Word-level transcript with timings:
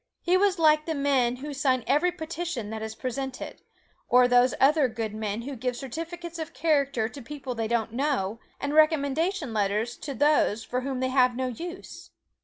He 0.23 0.35
was 0.35 0.57
like 0.57 0.87
the 0.87 0.95
men 0.95 1.35
who 1.35 1.53
sign 1.53 1.83
every 1.85 2.11
petition 2.11 2.71
that 2.71 2.81
is 2.81 2.95
presented; 2.95 3.61
or 4.09 4.27
those 4.27 4.55
other 4.59 4.87
good 4.87 5.13
men 5.13 5.43
who 5.43 5.55
give 5.55 5.75
certificates 5.77 6.39
of 6.39 6.55
character 6.55 7.07
to 7.07 7.21
people 7.21 7.53
they 7.53 7.67
do 7.67 7.75
not 7.75 7.93
know, 7.93 8.39
and 8.59 8.73
recommendation 8.73 9.53
letters 9.53 9.95
to 9.97 10.15
those 10.15 10.63
for 10.63 10.81
whom 10.81 11.01
they 11.01 11.09
have 11.09 11.35
no 11.35 11.45
use. 11.49 12.09